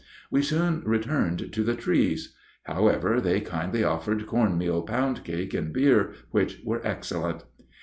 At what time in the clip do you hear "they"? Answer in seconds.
3.21-3.39